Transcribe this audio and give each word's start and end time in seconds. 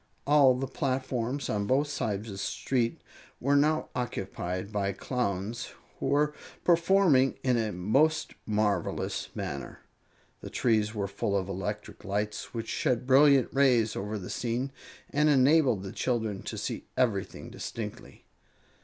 All 0.25 0.55
the 0.55 0.65
platforms 0.65 1.47
on 1.47 1.67
both 1.67 1.87
sides 1.87 2.25
of 2.27 2.31
the 2.31 2.37
street 2.39 2.99
were 3.39 3.55
now 3.55 3.89
occupied 3.93 4.71
by 4.71 4.93
Clowns, 4.93 5.73
who 5.99 6.07
were 6.07 6.33
performing 6.63 7.37
in 7.43 7.55
a 7.55 7.71
most 7.71 8.33
marvelous 8.47 9.29
manner. 9.35 9.81
The 10.39 10.49
trees 10.49 10.95
were 10.95 11.07
full 11.07 11.37
of 11.37 11.47
electric 11.47 12.03
lights, 12.03 12.51
which 12.51 12.67
shed 12.67 13.05
brilliant 13.05 13.49
rays 13.53 13.95
over 13.95 14.17
the 14.17 14.31
scene 14.31 14.71
and 15.11 15.29
enabled 15.29 15.83
the 15.83 15.91
children 15.91 16.41
to 16.45 16.57
see 16.57 16.87
everything 16.97 17.51
distinctly. 17.51 18.25